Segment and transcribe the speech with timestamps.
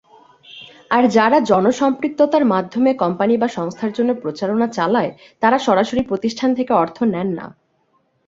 [0.91, 6.71] আর যারা জন সম্পৃক্ততার মাধ্যমে কোম্পানি বা সংস্থার জন্য প্রচারণা চালায়, তারা সরাসরি প্রতিষ্ঠান থেকে
[6.73, 7.45] অর্থ নেন না।